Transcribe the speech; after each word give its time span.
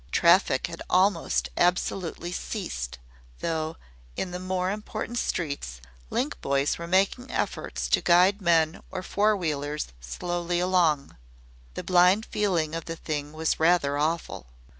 Traffic 0.11 0.65
had 0.65 0.81
almost 0.89 1.49
absolutely 1.55 2.31
ceased, 2.31 2.97
though 3.39 3.77
in 4.15 4.31
the 4.31 4.39
more 4.39 4.71
important 4.71 5.19
streets 5.19 5.79
link 6.09 6.41
boys 6.41 6.79
were 6.79 6.87
making 6.87 7.29
efforts 7.29 7.87
to 7.89 8.01
guide 8.01 8.41
men 8.41 8.81
or 8.89 9.03
four 9.03 9.37
wheelers 9.37 9.89
slowly 9.99 10.59
along. 10.59 11.15
The 11.75 11.83
blind 11.83 12.25
feeling 12.25 12.73
of 12.73 12.85
the 12.85 12.95
thing 12.95 13.31
was 13.31 13.59
rather 13.59 13.95
awful. 13.95 14.47